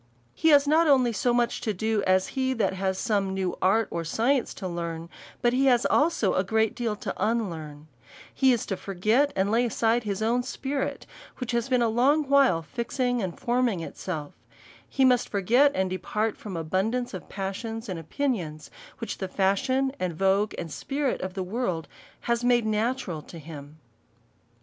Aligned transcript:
He 0.33 0.49
has 0.49 0.67
not 0.67 0.87
only 0.87 1.11
as 1.11 1.23
much 1.27 1.61
to 1.61 1.75
do, 1.75 2.01
as 2.07 2.29
he 2.29 2.53
that 2.53 2.73
has 2.73 2.97
som©' 2.97 3.31
new 3.33 3.55
art 3.61 3.87
or 3.91 4.03
science 4.03 4.51
to 4.55 4.67
learn, 4.67 5.09
but 5.43 5.53
he 5.53 5.67
has 5.67 5.85
also 5.85 6.33
a 6.33 6.43
great 6.43 6.73
deal 6.73 6.95
to 6.95 7.13
unlearn: 7.23 7.87
He 8.33 8.51
is 8.51 8.65
to 8.65 8.75
forget, 8.77 9.31
and 9.35 9.51
lay 9.51 9.63
aside 9.63 10.01
his 10.01 10.23
own 10.23 10.41
spirit, 10.41 11.05
which 11.37 11.51
has 11.51 11.69
been 11.69 11.83
a 11.83 11.87
long 11.87 12.23
while 12.27 12.63
fixing 12.63 13.21
and 13.21 13.39
forming 13.39 13.81
itself; 13.81 14.33
he 14.89 15.05
must 15.05 15.29
forget, 15.29 15.71
and 15.75 15.91
depart 15.91 16.35
from 16.35 16.55
abun 16.55 16.89
dance 16.89 17.13
of 17.13 17.29
passions 17.29 17.87
and 17.87 17.99
opinions, 17.99 18.71
which 18.97 19.19
the 19.19 19.27
fashion, 19.27 19.91
and 19.99 20.15
vogue, 20.15 20.55
and 20.57 20.71
spirit 20.71 21.21
of 21.21 21.35
the 21.35 21.43
world 21.43 21.87
has 22.21 22.43
made 22.43 22.65
natural 22.65 23.21
to 23.21 23.37
him. 23.37 23.77